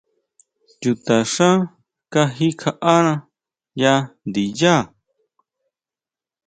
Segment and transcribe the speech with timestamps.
[0.81, 1.49] Chuta xá
[2.13, 3.13] kaji kjaʼána
[3.81, 3.93] ya
[4.29, 4.75] ndiyá.